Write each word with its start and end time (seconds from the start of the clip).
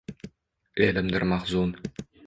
Elimdir 0.87 1.27
mahzun. 1.33 1.77